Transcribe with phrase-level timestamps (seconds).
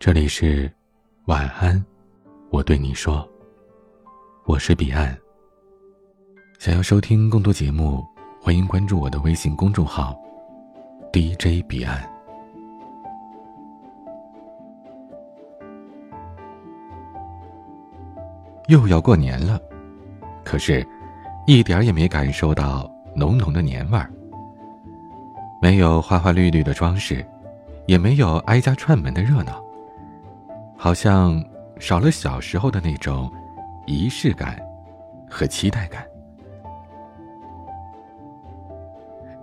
[0.00, 0.70] 这里是
[1.24, 1.84] 晚安，
[2.50, 3.28] 我对你说，
[4.44, 5.18] 我是彼岸。
[6.60, 8.06] 想要收听更多节目，
[8.40, 10.16] 欢迎关注我的微信公众号
[11.12, 12.08] DJ 彼岸。
[18.68, 19.60] 又要过年了，
[20.44, 20.86] 可是，
[21.44, 24.08] 一点也没感受到浓浓的年味儿。
[25.60, 27.26] 没有花花绿绿的装饰，
[27.86, 29.60] 也没有挨家串门的热闹。
[30.78, 31.44] 好像
[31.80, 33.30] 少了小时候的那种
[33.84, 34.56] 仪式感
[35.28, 36.06] 和期待感。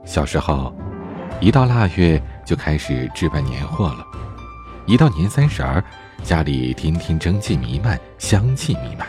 [0.06, 0.74] 小时候，
[1.42, 4.06] 一到腊月就开始置办年货了，
[4.86, 5.84] 一到年三十儿，
[6.24, 9.06] 家里天天蒸汽弥漫，香气弥漫，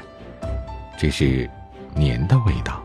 [0.99, 1.49] 这是
[1.95, 2.83] 年的味道，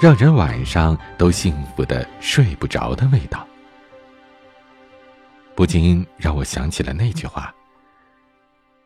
[0.00, 3.44] 让人晚上都幸福的睡不着的味道，
[5.56, 7.52] 不禁让我想起了那句话。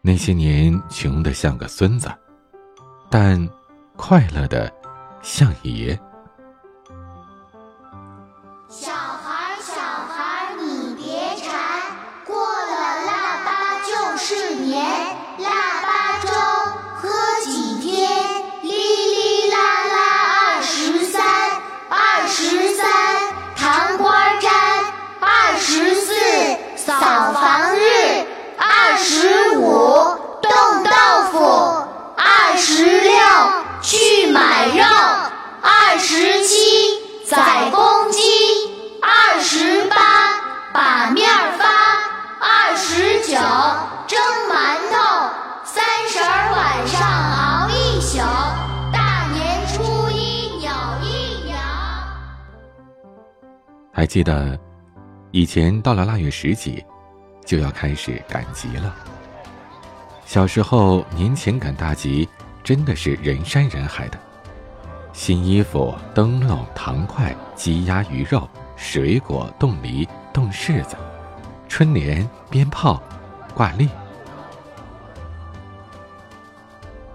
[0.07, 2.09] 那些年穷得像个孙子，
[3.11, 3.37] 但
[3.97, 4.73] 快乐的
[5.21, 5.99] 像爷。
[8.69, 11.59] 小孩小孩你别馋，
[12.25, 14.87] 过了腊八就是年。
[15.39, 15.51] 腊
[15.83, 16.29] 八粥
[16.95, 17.09] 喝
[17.43, 18.09] 几天？
[18.63, 21.21] 哩哩啦啦二十三，
[21.89, 22.87] 二十三
[23.57, 24.53] 糖瓜粘，
[25.19, 26.15] 二十四
[26.77, 26.95] 扫
[27.33, 28.25] 房日，
[28.57, 29.86] 二十五。
[53.97, 54.61] 还记得
[55.31, 56.85] 以前到了腊月十几，
[57.47, 58.95] 就要开始赶集了。
[60.27, 62.29] 小时候年前赶大集。
[62.63, 64.19] 真的是人山人海的，
[65.13, 70.97] 新衣服、灯笼、糖块、鸡鸭鱼肉、水果、冻梨、冻柿子、
[71.69, 73.01] 春联、鞭炮、
[73.55, 73.89] 挂历。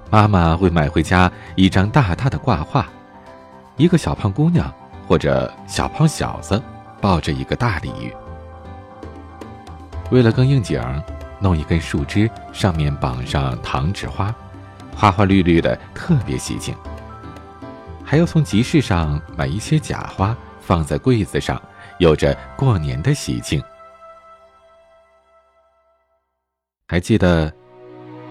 [0.09, 2.87] 妈妈会买回家一张大大的挂画，
[3.75, 4.73] 一个小胖姑娘
[5.11, 6.63] 或者小胖小子
[7.01, 8.15] 抱着一个大鲤鱼。
[10.09, 10.81] 为了更应景，
[11.37, 14.33] 弄一根树枝，上面绑上糖纸花。
[14.95, 16.73] 花花绿绿的，特别喜庆。
[18.05, 21.61] 还要从集市上买一些假花，放在柜子上，
[21.97, 23.61] 有着过年的喜庆。
[26.87, 27.51] 还记得，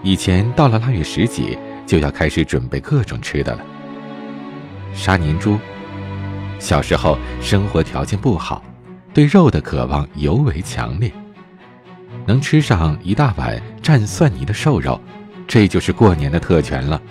[0.01, 1.55] 以前到了腊月十几，
[1.85, 3.63] 就要开始准备各种吃的了。
[4.95, 5.59] 杀年猪。
[6.61, 8.63] 小时候生活条件不好，
[9.15, 11.11] 对肉的渴望尤为强烈。
[12.27, 15.01] 能吃上一大碗蘸蒜泥的瘦肉。
[15.47, 17.01] 这就是过年的特权了，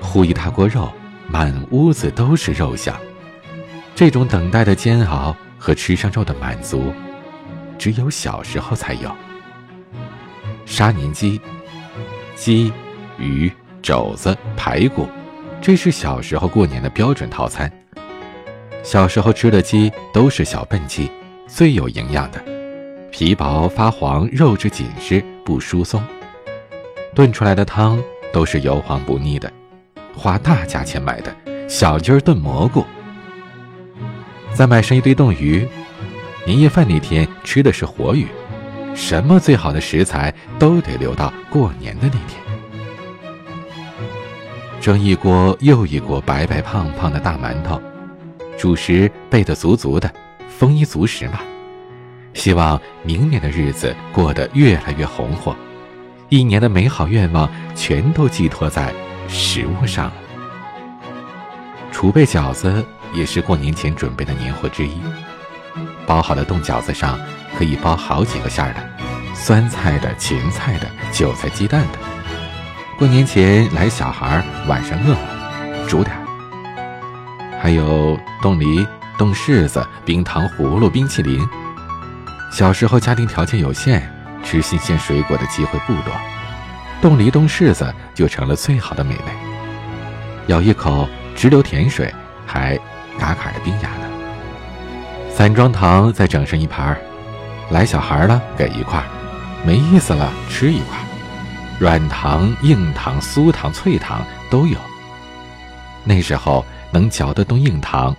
[0.00, 0.90] 烀一大锅肉，
[1.28, 2.96] 满屋子都是肉香。
[3.94, 6.90] 这种等待的煎熬和吃上肉的满足，
[7.76, 9.14] 只有小时候才有。
[10.64, 11.38] 杀年鸡，
[12.34, 12.72] 鸡、
[13.18, 15.06] 鱼、肘子、排骨，
[15.60, 17.70] 这是小时候过年的标准套餐。
[18.84, 21.10] 小时候吃的鸡都是小笨鸡，
[21.48, 22.38] 最有营养的，
[23.10, 26.04] 皮薄发黄，肉质紧实不疏松。
[27.14, 28.00] 炖出来的汤
[28.30, 29.50] 都是油黄不腻的，
[30.14, 31.34] 花大价钱买的
[31.66, 32.84] 小鸡儿炖蘑菇，
[34.52, 35.66] 再买上一堆冻鱼。
[36.44, 38.26] 年夜饭那天吃的是活鱼，
[38.94, 42.38] 什么最好的食材都得留到过年的那天。
[44.78, 47.80] 蒸一锅又一锅白白胖胖的大馒头，
[48.58, 50.12] 主食备得足足的，
[50.48, 51.40] 丰衣足食嘛。
[52.32, 55.54] 希望明年的日子过得越来越红火。
[56.28, 58.92] 一年的美好愿望全都寄托在
[59.28, 60.14] 食物上了。
[61.92, 65.00] 储备饺子也是过年前准备的年货之一。
[66.06, 67.18] 包好的冻饺子上
[67.56, 71.98] 可以包好几个馅儿的，酸菜的、芹菜的、韭菜鸡蛋的。
[72.98, 76.23] 过年前来小孩晚上饿了，煮点儿。
[77.64, 81.40] 还有冻梨、冻柿子、冰糖葫芦、冰淇淋。
[82.52, 84.06] 小时候家庭条件有限。
[84.44, 86.12] 吃新鲜水果的机会不多，
[87.00, 89.22] 冻梨冻柿子就成了最好的美味。
[90.48, 92.14] 咬一口直流甜水，
[92.44, 92.76] 还
[93.18, 94.06] 嘎嘎的冰牙呢。
[95.34, 96.94] 散装糖再整上一盘
[97.70, 99.02] 来小孩了给一块
[99.64, 100.98] 没意思了吃一块
[101.78, 104.76] 软糖、硬糖、酥糖、脆糖都有。
[106.04, 106.62] 那时候
[106.94, 108.14] 能嚼得动硬糖，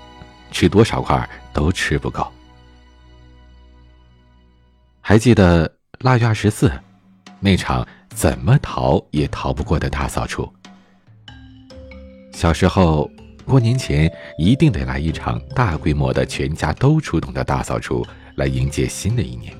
[0.52, 2.30] 吃多少块都吃不够。
[5.00, 5.72] 还记得。
[6.02, 6.70] 腊月二十四，
[7.40, 10.48] 那场怎么逃也逃不过的大扫除。
[12.34, 13.10] 小时候，
[13.46, 18.06] 过年前一定得来一场大规模的、全家都出动的大扫除，
[18.36, 19.56] 来迎接新的一年。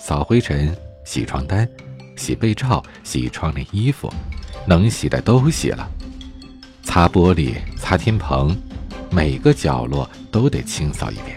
[0.00, 0.74] 扫灰尘、
[1.04, 1.68] 洗床单、
[2.16, 4.08] 洗被罩、洗窗帘衣服，
[4.64, 5.90] 能洗的都洗了，
[6.86, 8.56] 擦玻璃、擦天棚，
[9.10, 11.36] 每个角落都得清扫一遍。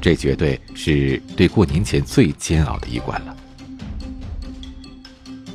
[0.00, 3.36] 这绝对是对过年前最煎熬的一关了。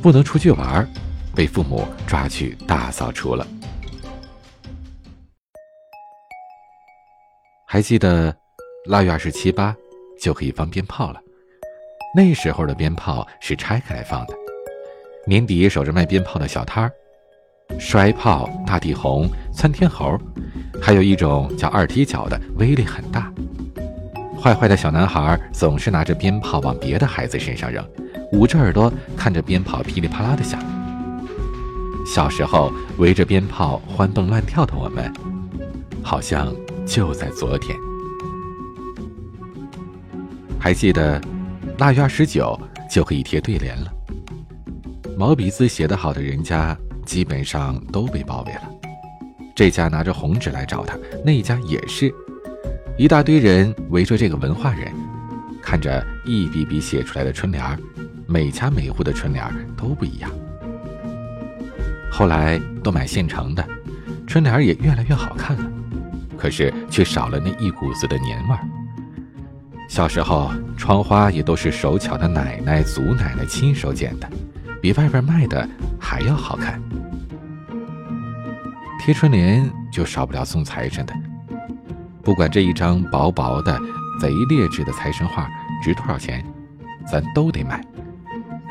[0.04, 0.88] 不能出去玩，
[1.36, 3.46] 被父母抓去大扫除了。
[7.66, 8.34] 还记得
[8.86, 9.76] 腊月二十七八
[10.22, 11.20] 就可以放鞭炮了。
[12.16, 14.34] 那时候的鞭炮是拆开来放的。
[15.26, 16.92] 年底守着卖鞭炮的小摊儿，
[17.80, 20.18] 摔炮、大地红、窜天猴，
[20.82, 23.32] 还有一种叫二踢脚的，威力很大。
[24.40, 27.86] 坏坏的小男孩总是拿着鞭炮往别的孩子身上扔，
[28.32, 30.60] 捂着耳朵看着鞭炮噼里啪啦的响。
[32.06, 35.12] 小时候围着鞭炮欢蹦乱跳的我们，
[36.02, 36.54] 好像
[36.86, 37.78] 就在昨天。
[40.60, 41.22] 还记得
[41.78, 42.60] 腊月二十九
[42.90, 43.92] 就可以贴对联了。
[45.18, 46.76] 毛笔字写得好的人家
[47.12, 48.62] 基本上都被包围了，
[49.54, 52.10] 这家拿着红纸来找他，那家也是。
[52.98, 54.90] 一大堆人围着这个文化人，
[55.62, 57.78] 看着一笔笔写出来的春联，
[58.28, 60.32] 每家每户的春联都不一样。
[62.10, 63.68] 后来都买现成的，
[64.26, 65.70] 春联也越来越好看了，
[66.38, 68.62] 可是却少了那一股子的年味儿。
[69.90, 74.30] 小时候，窗花也都是手巧的奶奶、祖奶奶亲手剪的，
[74.82, 75.68] 比外边卖的
[76.00, 76.82] 还要好看。
[79.04, 81.14] 贴春联就少不了送财神的。
[82.22, 83.82] 不管这一张薄薄的、
[84.20, 85.50] 贼劣质的财神画
[85.82, 86.46] 值多少钱，
[87.12, 87.84] 咱都得买。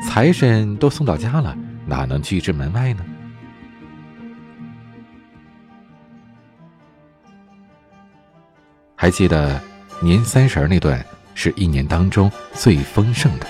[0.01, 1.53] 财神都送到家了，
[1.85, 3.03] 哪能拒之门外呢？
[8.95, 9.61] 还记得
[10.01, 11.05] 年三十那段
[11.35, 13.45] 是一年当中最丰盛的。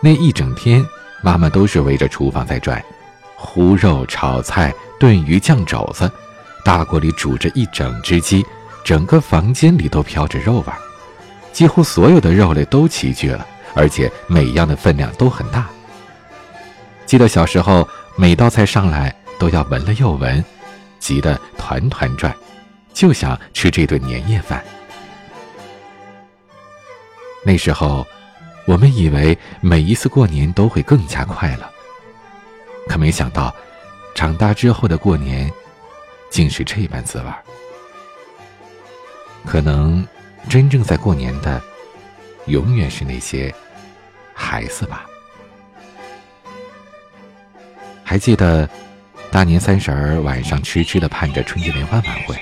[0.00, 0.82] 那一整天，
[1.22, 2.82] 妈妈都是围着厨房在转，
[3.38, 6.10] 烀肉、炒菜、炖鱼、酱肘子。
[6.64, 8.44] 大锅里煮着一整只鸡，
[8.84, 10.78] 整个房间里都飘着肉味儿，
[11.52, 15.68] 几乎所有的肉类都齐聚了，而且每样的分量都很大。
[17.06, 20.44] 记得小时候，每道菜上来都要闻了又闻，
[20.98, 22.34] 急得团团转，
[22.92, 24.64] 就想吃这顿年夜饭。
[27.44, 28.04] 那时候，
[28.66, 31.70] 我们以为每一次过年都会更加快乐，
[32.88, 33.54] 可没想到，
[34.14, 35.52] 长大之后的过年。
[36.28, 37.24] 竟是这般滋味
[39.46, 40.06] 可能
[40.50, 41.62] 真正在过年的，
[42.46, 43.54] 永远是那些
[44.34, 45.06] 孩子吧。
[48.02, 48.68] 还记得
[49.30, 52.36] 大年三十儿晚上痴痴的盼着春节联欢晚会。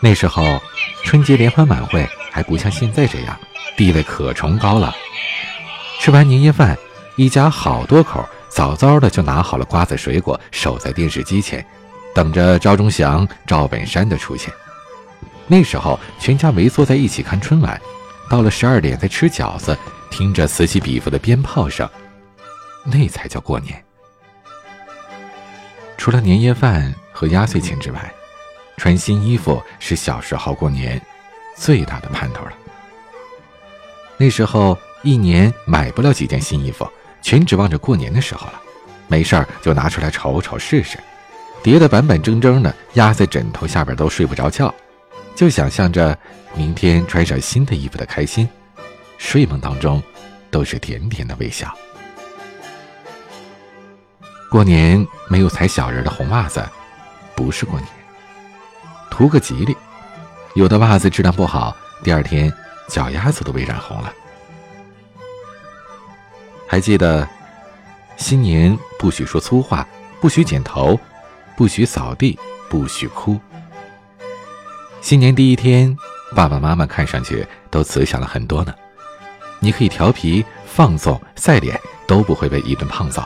[0.00, 0.58] 那时候
[1.04, 3.38] 春节联欢晚会还不像现在这样
[3.76, 4.94] 地位可崇高了。
[5.98, 6.78] 吃完年夜饭，
[7.16, 11.64] 一家好多口早早的就拿好了瓜子水果，守在电视机前。
[12.12, 14.52] 等着赵忠祥、赵本山的出现。
[15.46, 17.80] 那时候，全家围坐在一起看春晚，
[18.28, 19.78] 到了十二点再吃饺子，
[20.10, 21.88] 听着此起彼伏的鞭炮声，
[22.84, 23.80] 那才叫过年。
[25.96, 28.12] 除了年夜饭和压岁钱之外，
[28.76, 31.00] 穿新衣服是小时候过年
[31.56, 32.52] 最大的盼头了。
[34.16, 36.90] 那时候一年买不了几件新衣服，
[37.22, 38.60] 全指望着过年的时候了，
[39.08, 40.98] 没事儿就拿出来瞅瞅试试。
[41.62, 44.74] 叠得板板正正的，压在枕头下边都睡不着觉，
[45.34, 46.16] 就想象着
[46.54, 48.48] 明天穿上新的衣服的开心，
[49.18, 50.02] 睡梦当中
[50.50, 51.70] 都是甜甜的微笑。
[54.50, 56.66] 过年没有踩小人的红袜子，
[57.36, 57.88] 不是过年，
[59.10, 59.76] 图个吉利。
[60.54, 62.52] 有的袜子质量不好，第二天
[62.88, 64.12] 脚丫子都被染红了。
[66.70, 67.28] 还记得
[68.16, 69.84] 新年不许说粗话，
[70.20, 70.96] 不许剪头。
[71.56, 73.36] 不许扫地，不许哭。
[75.00, 75.94] 新年第一天，
[76.32, 78.72] 爸爸妈妈看上去都慈祥了很多呢。
[79.58, 83.20] 你可以调皮、放纵、赛脸，都不会被一顿胖揍。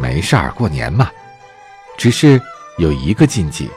[0.00, 1.08] 没事儿，过年嘛。
[1.96, 2.42] 只是
[2.78, 3.70] 有一个禁忌，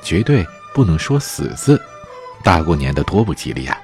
[0.00, 1.82] 绝对不能说死字。
[2.44, 3.76] 大过年的多不吉利啊！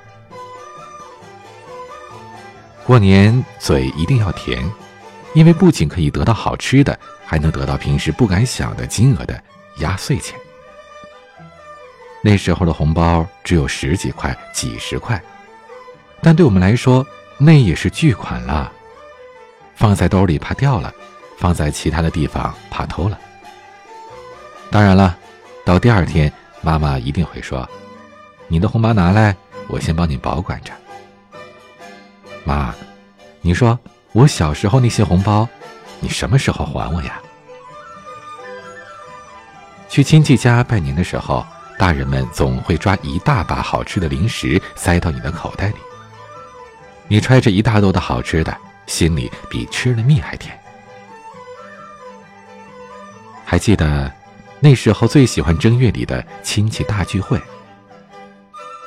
[2.86, 4.62] 过年嘴一定要甜，
[5.34, 6.98] 因为不仅可以得到好吃的。
[7.26, 9.42] 还能得到平时不敢想的金额的
[9.78, 10.38] 压岁钱。
[12.22, 15.20] 那时候的红包只有十几块、几十块，
[16.20, 17.04] 但对我们来说，
[17.38, 18.70] 那也是巨款了。
[19.74, 20.92] 放在兜里怕掉了，
[21.38, 23.18] 放在其他的地方怕偷了。
[24.70, 25.16] 当然了，
[25.64, 27.66] 到第二天，妈妈一定会说
[28.48, 29.34] ：“你的红包拿来，
[29.66, 30.72] 我先帮你保管着。”
[32.44, 32.74] 妈，
[33.40, 33.78] 你说
[34.12, 35.48] 我小时候那些红包，
[36.00, 37.20] 你什么时候还我呀？
[39.88, 41.46] 去亲戚家拜年的时候，
[41.78, 45.76] 大人们总会抓一大把好吃的零食塞到你的口袋里。
[47.06, 50.58] 你揣着一大兜的好吃的，心里比吃了蜜还甜。
[53.44, 54.10] 还记得
[54.58, 57.40] 那时候最喜欢正月里的亲戚大聚会。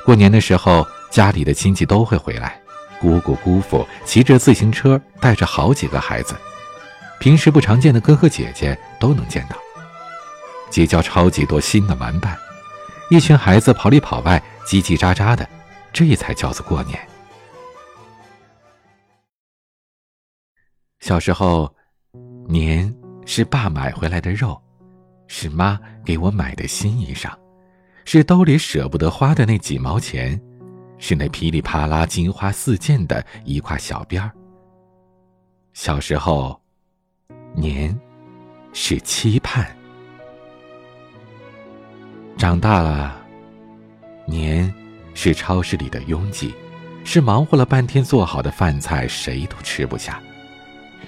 [0.04, 2.60] 过年的时候，家里的亲戚都会回来，
[3.00, 6.34] 姑姑姑父骑着自行车，带着好几个孩子，
[7.20, 9.56] 平时不常见的哥哥姐姐都能见到。
[10.70, 12.36] 结交超级多新的玩伴，
[13.10, 15.48] 一群孩子跑里跑外，叽叽喳喳的，
[15.92, 16.98] 这才叫做过年。
[21.00, 21.74] 小时候，
[22.46, 24.60] 年是爸买回来的肉，
[25.26, 27.32] 是妈给我买的新衣裳，
[28.04, 30.38] 是兜里舍不得花的那几毛钱，
[30.98, 34.30] 是那噼里啪啦金花四溅的一块小边儿。
[35.72, 36.60] 小时候，
[37.54, 37.98] 年
[38.72, 39.64] 是期盼；
[42.36, 43.16] 长大了，
[44.26, 44.72] 年
[45.14, 46.54] 是超市里的拥挤，
[47.04, 50.20] 是忙活了半天做好的饭菜谁都吃不下。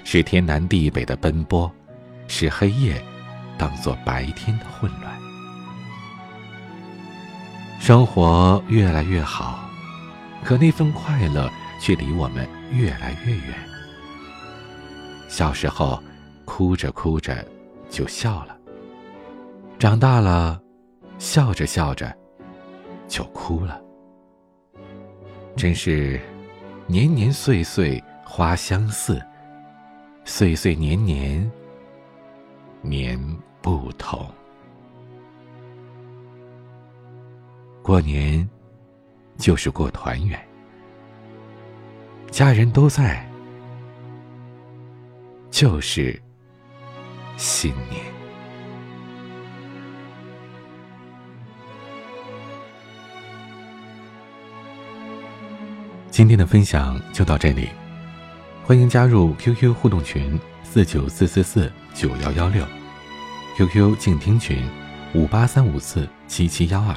[0.03, 1.71] 是天南地北的奔波，
[2.27, 3.03] 是黑夜
[3.57, 5.13] 当做白天的混乱。
[7.79, 9.69] 生活越来越好，
[10.43, 13.55] 可那份快乐却离我们越来越远。
[15.27, 16.01] 小时候，
[16.45, 17.45] 哭着哭着
[17.89, 18.55] 就笑了；
[19.79, 20.61] 长大了，
[21.17, 22.13] 笑着笑着
[23.07, 23.81] 就哭了。
[25.55, 26.19] 真是
[26.87, 29.21] 年年岁岁花相似。
[30.23, 31.51] 岁岁年年，
[32.81, 33.19] 年
[33.61, 34.23] 不同。
[37.81, 38.47] 过年
[39.41, 40.39] 就是过团圆，
[42.29, 43.27] 家人都在，
[45.49, 46.21] 就是
[47.37, 48.03] 新年。
[56.11, 57.67] 今天的分享就到这里。
[58.63, 62.63] 欢迎加入 QQ 互动群四九四四四九幺幺六
[63.57, 64.63] ，QQ 静听群
[65.15, 66.95] 五八三五四七七幺二。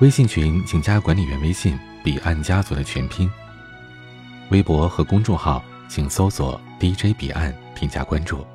[0.00, 3.30] 微信群请加管理员微信“彼岸家族”的全拼。
[4.48, 8.46] 微博和公众号请搜索 “DJ 彼岸”添加关注。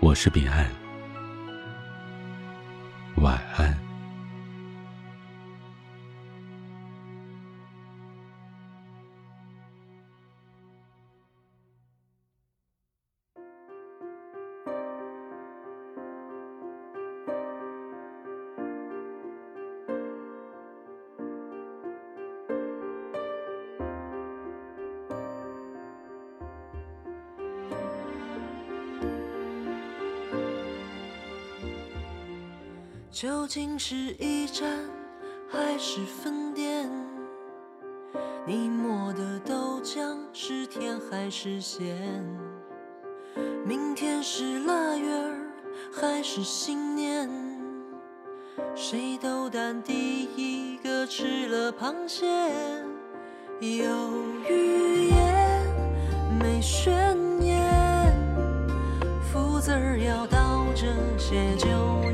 [0.00, 0.68] 我是彼岸，
[3.18, 3.87] 晚安。
[33.20, 34.78] 究竟是一站
[35.50, 36.88] 还是分店？
[38.46, 41.96] 你磨的豆浆是甜还是咸？
[43.66, 45.34] 明天是腊月儿
[45.92, 47.28] 还是新年？
[48.76, 52.24] 谁斗胆第一个吃了螃蟹？
[53.60, 55.66] 有语言
[56.38, 58.16] 没宣言，
[59.20, 60.86] 福字儿要倒着
[61.18, 62.07] 写，就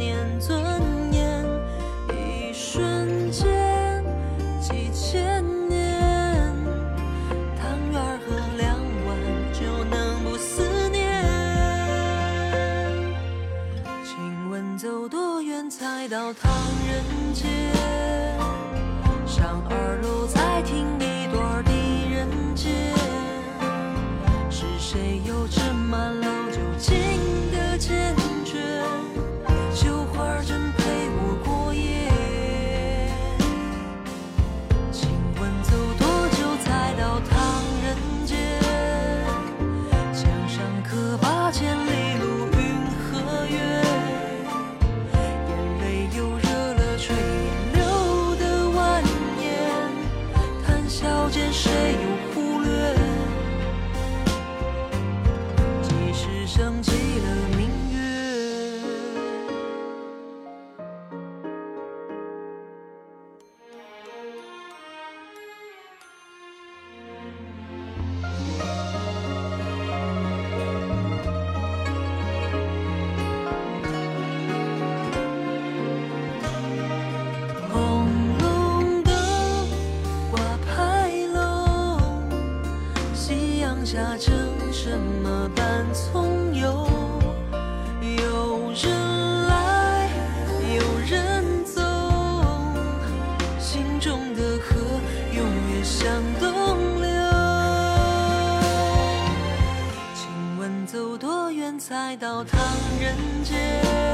[17.34, 17.73] 人
[102.14, 102.60] 来到唐
[103.00, 104.13] 人街。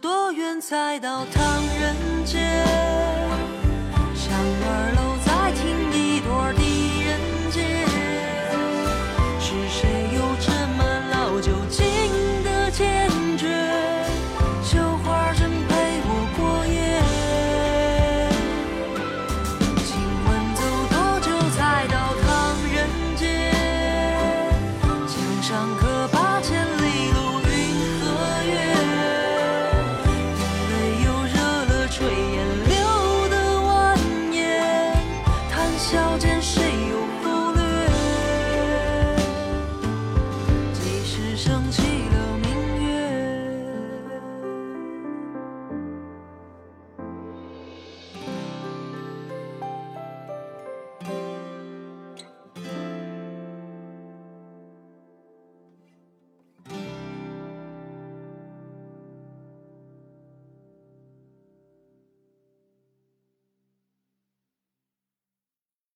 [0.00, 2.38] 多远才到唐人街？
[4.96, 5.07] 楼